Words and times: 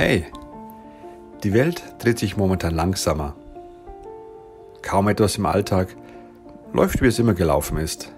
Hey, 0.00 0.26
die 1.42 1.52
Welt 1.52 1.82
dreht 1.98 2.20
sich 2.20 2.36
momentan 2.36 2.72
langsamer. 2.72 3.34
Kaum 4.80 5.08
etwas 5.08 5.38
im 5.38 5.46
Alltag 5.46 5.88
läuft, 6.72 7.02
wie 7.02 7.08
es 7.08 7.18
immer 7.18 7.34
gelaufen 7.34 7.78
ist. 7.78 8.12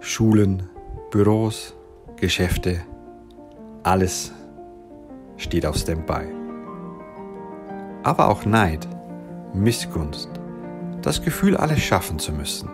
Schulen, 0.00 0.68
Büros, 1.12 1.76
Geschäfte, 2.16 2.80
alles 3.84 4.32
steht 5.36 5.64
auf 5.64 5.76
Standby. 5.76 6.26
Aber 8.02 8.26
auch 8.26 8.44
Neid, 8.44 8.88
Missgunst, 9.52 10.28
das 11.02 11.22
Gefühl, 11.22 11.56
alles 11.56 11.78
schaffen 11.82 12.18
zu 12.18 12.32
müssen. 12.32 12.68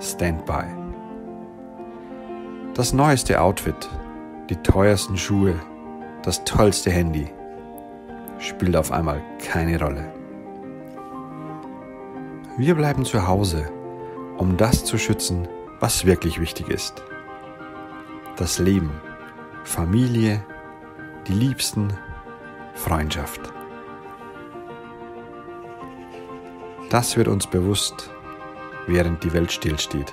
Standby. 0.00 0.64
Das 2.72 2.94
neueste 2.94 3.38
Outfit, 3.38 3.86
die 4.48 4.56
teuersten 4.56 5.18
Schuhe, 5.18 5.60
das 6.22 6.44
tollste 6.44 6.90
Handy 6.90 7.28
spielt 8.38 8.76
auf 8.76 8.92
einmal 8.92 9.22
keine 9.38 9.78
Rolle. 9.80 10.12
Wir 12.56 12.74
bleiben 12.74 13.04
zu 13.04 13.26
Hause, 13.26 13.70
um 14.36 14.56
das 14.56 14.84
zu 14.84 14.98
schützen, 14.98 15.48
was 15.78 16.04
wirklich 16.04 16.40
wichtig 16.40 16.68
ist. 16.68 17.02
Das 18.36 18.58
Leben, 18.58 18.90
Familie, 19.64 20.42
die 21.26 21.32
Liebsten, 21.32 21.92
Freundschaft. 22.74 23.40
Das 26.90 27.16
wird 27.16 27.28
uns 27.28 27.46
bewusst, 27.46 28.10
während 28.86 29.22
die 29.22 29.32
Welt 29.32 29.52
stillsteht. 29.52 30.12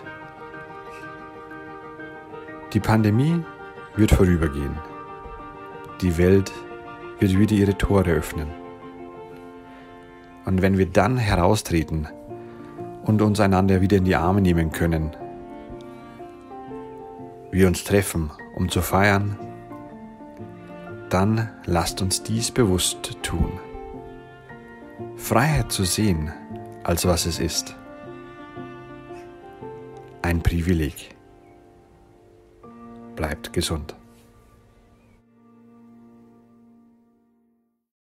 Die 2.74 2.80
Pandemie 2.80 3.44
wird 3.96 4.12
vorübergehen. 4.12 4.78
Die 6.02 6.18
Welt 6.20 6.52
wird 7.20 7.38
wieder 7.38 7.54
ihre 7.54 7.76
Tore 7.76 8.12
öffnen. 8.12 8.48
Und 10.46 10.62
wenn 10.62 10.78
wir 10.78 10.86
dann 10.86 11.18
heraustreten 11.18 12.08
und 13.04 13.22
uns 13.22 13.40
einander 13.40 13.82
wieder 13.82 13.98
in 13.98 14.06
die 14.06 14.16
Arme 14.16 14.42
nehmen 14.42 14.72
können, 14.72 15.16
wir 17.52 17.68
uns 17.68 17.84
treffen, 17.84 18.32
um 18.56 18.70
zu 18.70 18.82
feiern, 18.82 19.38
dann 21.10 21.50
lasst 21.66 22.02
uns 22.02 22.22
dies 22.22 22.52
bewusst 22.52 23.18
tun. 23.24 23.60
Freiheit 25.16 25.72
zu 25.72 25.84
sehen, 25.84 26.32
als 26.84 27.08
was 27.08 27.26
es 27.26 27.40
ist. 27.40 27.76
Ein 30.22 30.44
Privileg. 30.44 31.16
Bleibt 33.16 33.52
gesund. 33.52 33.97